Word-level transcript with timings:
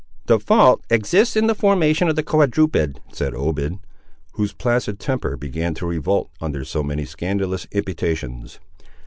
"The 0.25 0.39
fault 0.39 0.83
exists 0.89 1.35
in 1.35 1.45
the 1.45 1.53
formation 1.53 2.07
of 2.07 2.15
the 2.15 2.23
quadruped," 2.23 2.99
said 3.13 3.35
Obed, 3.35 3.77
whose 4.33 4.51
placid 4.51 4.99
temper 4.99 5.37
began 5.37 5.75
to 5.75 5.85
revolt 5.85 6.31
under 6.41 6.65
so 6.65 6.81
many 6.81 7.05
scandalous 7.05 7.67
imputations. 7.71 8.59